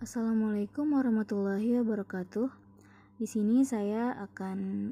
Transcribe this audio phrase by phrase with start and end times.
[0.00, 2.48] Assalamualaikum warahmatullahi wabarakatuh.
[3.20, 4.88] Di sini saya akan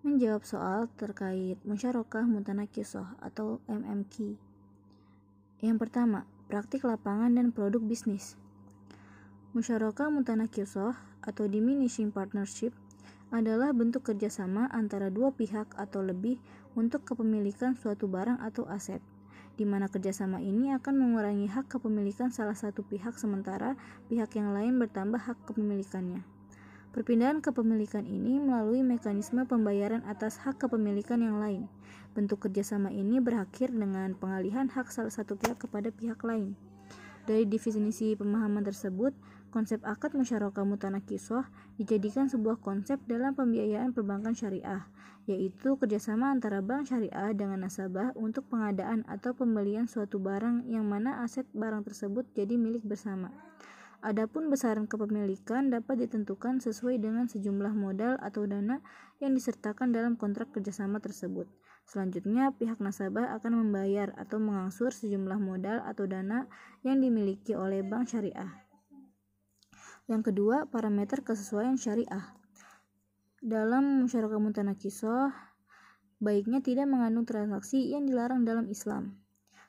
[0.00, 4.40] menjawab soal terkait musyarakah mutanakisoh atau MMQ.
[5.60, 8.40] Yang pertama, praktik lapangan dan produk bisnis.
[9.52, 12.72] Musyarakah mutanakisoh atau diminishing partnership
[13.28, 16.40] adalah bentuk kerjasama antara dua pihak atau lebih
[16.72, 19.04] untuk kepemilikan suatu barang atau aset
[19.58, 23.74] di mana kerjasama ini akan mengurangi hak kepemilikan salah satu pihak sementara
[24.06, 26.22] pihak yang lain bertambah hak kepemilikannya.
[26.94, 31.66] Perpindahan kepemilikan ini melalui mekanisme pembayaran atas hak kepemilikan yang lain.
[32.14, 36.54] Bentuk kerjasama ini berakhir dengan pengalihan hak salah satu pihak kepada pihak lain.
[37.28, 39.12] Dari definisi pemahaman tersebut,
[39.48, 41.44] konsep akad musyarakah mutanakisoh
[41.80, 44.86] dijadikan sebuah konsep dalam pembiayaan perbankan syariah,
[45.28, 51.20] yaitu kerjasama antara bank syariah dengan nasabah untuk pengadaan atau pembelian suatu barang yang mana
[51.24, 53.32] aset barang tersebut jadi milik bersama.
[53.98, 58.78] Adapun besaran kepemilikan dapat ditentukan sesuai dengan sejumlah modal atau dana
[59.18, 61.50] yang disertakan dalam kontrak kerjasama tersebut.
[61.82, 66.46] Selanjutnya, pihak nasabah akan membayar atau mengangsur sejumlah modal atau dana
[66.86, 68.67] yang dimiliki oleh bank syariah.
[70.08, 72.32] Yang kedua, parameter kesesuaian syariah.
[73.44, 75.30] Dalam masyarakat mutanakisoh,
[76.18, 79.20] baiknya tidak mengandung transaksi yang dilarang dalam Islam,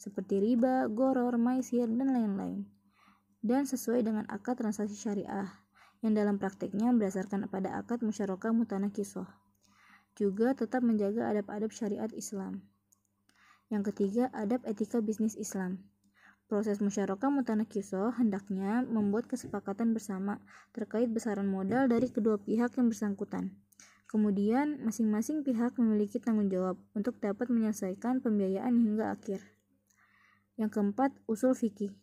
[0.00, 2.64] seperti riba, goror, maisir, dan lain-lain,
[3.44, 5.52] dan sesuai dengan akad transaksi syariah,
[6.02, 9.28] yang dalam prakteknya berdasarkan pada akad musyarakah mutanakisoh
[10.12, 12.60] juga tetap menjaga adab-adab syariat Islam.
[13.72, 15.80] Yang ketiga, adab etika bisnis Islam.
[16.50, 20.42] Proses musyarakah mutanakiso hendaknya membuat kesepakatan bersama
[20.76, 23.56] terkait besaran modal dari kedua pihak yang bersangkutan.
[24.12, 29.40] Kemudian, masing-masing pihak memiliki tanggung jawab untuk dapat menyelesaikan pembiayaan hingga akhir.
[30.60, 31.96] Yang keempat, usul fikih.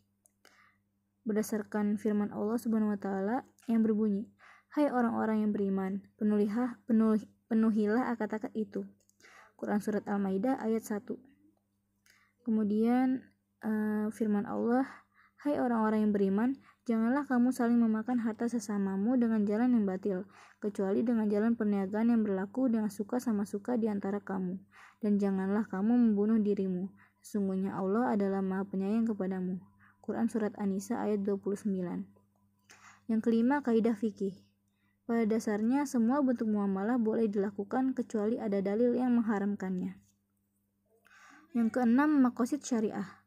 [1.22, 4.26] Berdasarkan firman Allah Subhanahu wa taala yang berbunyi,
[4.74, 8.82] "Hai orang-orang yang beriman, penulilah penuh, penuhilah akad-akad itu.
[9.54, 11.20] Quran Surat Al-Ma'idah ayat 1
[12.42, 13.29] Kemudian
[13.64, 14.86] uh, firman Allah,
[15.40, 16.50] Hai orang-orang yang beriman,
[16.84, 20.28] janganlah kamu saling memakan harta sesamamu dengan jalan yang batil,
[20.60, 24.60] kecuali dengan jalan perniagaan yang berlaku dengan suka sama suka di antara kamu.
[25.00, 26.92] Dan janganlah kamu membunuh dirimu.
[27.24, 29.64] Sesungguhnya Allah adalah maha penyayang kepadamu.
[30.04, 31.72] Quran Surat An-Nisa ayat 29
[33.08, 34.44] Yang kelima, kaidah fikih.
[35.08, 39.96] Pada dasarnya, semua bentuk muamalah boleh dilakukan kecuali ada dalil yang mengharamkannya.
[41.56, 43.19] Yang keenam, makosid syariah.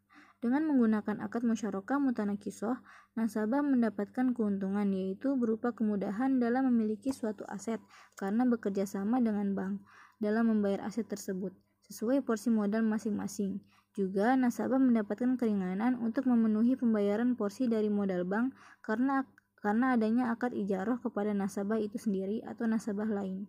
[0.43, 2.75] Dengan menggunakan akad musyarakah mutanakisoh,
[3.15, 7.79] nasabah mendapatkan keuntungan yaitu berupa kemudahan dalam memiliki suatu aset
[8.19, 9.79] karena bekerja sama dengan bank
[10.19, 11.55] dalam membayar aset tersebut
[11.87, 13.63] sesuai porsi modal masing-masing.
[13.95, 18.51] Juga nasabah mendapatkan keringanan untuk memenuhi pembayaran porsi dari modal bank
[18.83, 19.23] karena
[19.63, 23.47] karena adanya akad ijaroh kepada nasabah itu sendiri atau nasabah lain.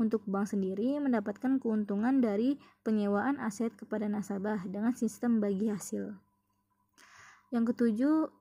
[0.00, 6.16] Untuk bank sendiri mendapatkan keuntungan dari penyewaan aset kepada nasabah dengan sistem bagi hasil.
[7.52, 8.32] Yang ketujuh,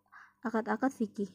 [0.47, 1.31] akad-akad fikih.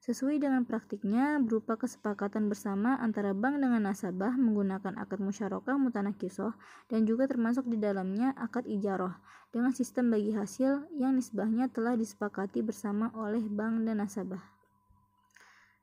[0.00, 6.56] Sesuai dengan praktiknya berupa kesepakatan bersama antara bank dengan nasabah menggunakan akad musyarakah mutanakisoh
[6.88, 9.12] dan juga termasuk di dalamnya akad ijaroh
[9.52, 14.40] dengan sistem bagi hasil yang nisbahnya telah disepakati bersama oleh bank dan nasabah.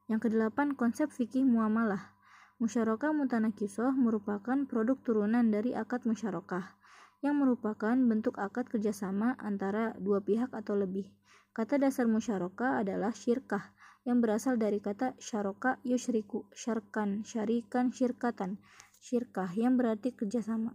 [0.09, 2.16] Yang kedelapan, konsep fikih muamalah.
[2.57, 6.73] Musyarakah mutanakisoh merupakan produk turunan dari akad musyarakah,
[7.22, 11.06] yang merupakan bentuk akad kerjasama antara dua pihak atau lebih.
[11.53, 13.78] Kata dasar musyarakah adalah syirkah,
[14.09, 18.57] yang berasal dari kata syaroka yushriku, syarkan, syarikan, syirkatan,
[19.06, 20.74] syirkah yang berarti kerjasama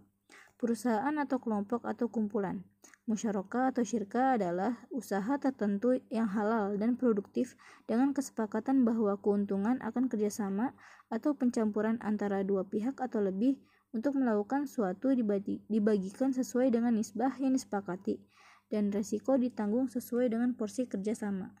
[0.57, 2.63] perusahaan atau kelompok atau kumpulan.
[3.03, 10.07] Musyarakah atau syirka adalah usaha tertentu yang halal dan produktif dengan kesepakatan bahwa keuntungan akan
[10.07, 10.71] kerjasama
[11.11, 13.59] atau pencampuran antara dua pihak atau lebih
[13.91, 18.23] untuk melakukan suatu dibagi, dibagikan sesuai dengan nisbah yang disepakati
[18.71, 21.51] dan resiko ditanggung sesuai dengan porsi kerjasama.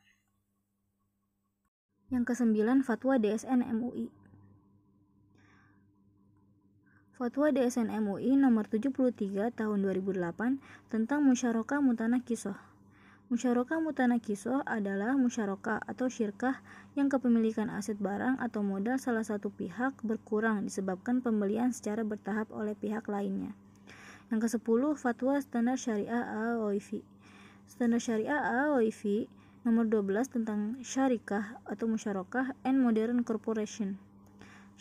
[2.07, 4.22] Yang kesembilan, Fatwa DSN MUI
[7.13, 10.57] Fatwa DSN MUI nomor 73 tahun 2008
[10.89, 12.25] tentang musyarakah mutanah
[13.29, 14.17] Musyarakah mutanah
[14.65, 16.57] adalah musyarakah atau syirkah
[16.97, 22.73] yang kepemilikan aset barang atau modal salah satu pihak berkurang disebabkan pembelian secara bertahap oleh
[22.73, 23.53] pihak lainnya.
[24.33, 27.05] Yang ke-10 Fatwa Standar Syariah AOIV.
[27.69, 29.29] Standar Syariah AOIV
[29.69, 34.01] nomor 12 tentang syarikah atau musyarakah and modern corporation.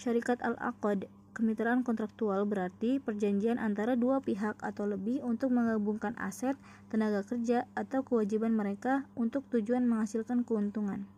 [0.00, 6.60] Syarikat Al-Aqad Kemitraan kontraktual berarti perjanjian antara dua pihak atau lebih untuk menggabungkan aset,
[6.92, 11.08] tenaga kerja, atau kewajiban mereka untuk tujuan menghasilkan keuntungan.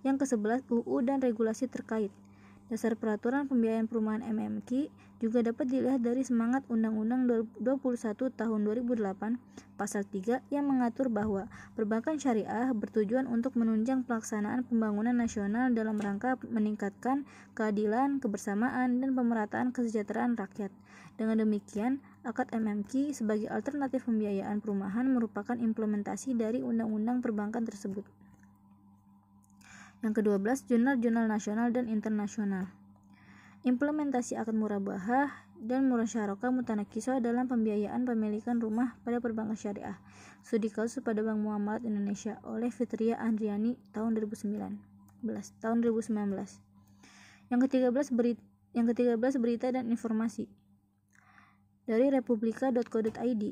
[0.00, 2.08] Yang ke-11 UU dan regulasi terkait.
[2.72, 4.88] Dasar peraturan pembiayaan perumahan MMK
[5.20, 7.28] juga dapat dilihat dari semangat Undang-Undang
[7.60, 11.44] 21 tahun 2008 pasal 3 yang mengatur bahwa
[11.76, 19.68] perbankan syariah bertujuan untuk menunjang pelaksanaan pembangunan nasional dalam rangka meningkatkan keadilan, kebersamaan, dan pemerataan
[19.68, 20.72] kesejahteraan rakyat.
[21.20, 28.23] Dengan demikian, akad MMK sebagai alternatif pembiayaan perumahan merupakan implementasi dari undang-undang perbankan tersebut.
[30.04, 32.68] Yang ke-12, jurnal-jurnal nasional dan internasional.
[33.64, 39.96] Implementasi akad murabahah dan murasyarakah mutanakisoh dalam pembiayaan pemilikan rumah pada perbankan syariah.
[40.44, 45.24] Studi kasus pada Bank Muamalat Indonesia oleh Fitria Andriani tahun 2009.
[45.64, 46.12] tahun 2019.
[47.48, 48.44] Yang ke-13 berita,
[48.76, 50.52] yang ke-13 berita dan informasi.
[51.88, 53.44] Dari republika.co.id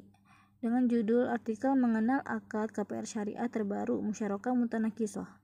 [0.61, 5.42] dengan judul artikel mengenal akad KPR syariah terbaru musyarakah mutanakisoh.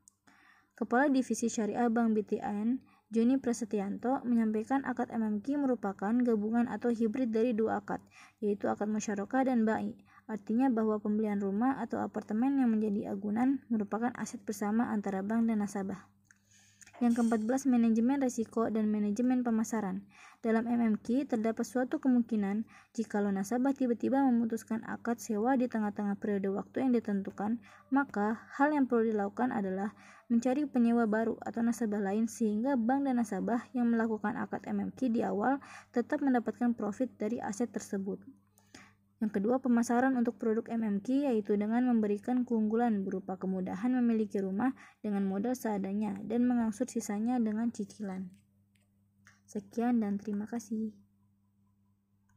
[0.78, 2.78] Kepala Divisi Syariah Bank BTN,
[3.10, 7.98] Joni Prasetyanto, menyampaikan akad MMQ merupakan gabungan atau hibrid dari dua akad,
[8.38, 9.98] yaitu akad musyarakah dan ba'i.
[10.30, 15.66] Artinya bahwa pembelian rumah atau apartemen yang menjadi agunan merupakan aset bersama antara bank dan
[15.66, 16.06] nasabah.
[16.98, 20.02] Yang keempat belas, manajemen risiko dan manajemen pemasaran.
[20.42, 26.82] Dalam MMQ, terdapat suatu kemungkinan jikalau nasabah tiba-tiba memutuskan akad sewa di tengah-tengah periode waktu
[26.82, 27.62] yang ditentukan,
[27.94, 29.94] maka hal yang perlu dilakukan adalah
[30.26, 35.22] mencari penyewa baru atau nasabah lain sehingga bank dan nasabah yang melakukan akad MMQ di
[35.22, 35.62] awal
[35.94, 38.18] tetap mendapatkan profit dari aset tersebut.
[39.18, 44.70] Yang kedua, pemasaran untuk produk MMK yaitu dengan memberikan keunggulan berupa kemudahan memiliki rumah
[45.02, 48.30] dengan modal seadanya dan mengangsur sisanya dengan cicilan.
[49.42, 51.07] Sekian dan terima kasih.